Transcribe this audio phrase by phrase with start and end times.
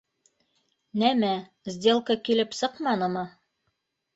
[1.03, 1.29] Нәмә,
[1.73, 3.29] сделка килеп сыҡманымы?!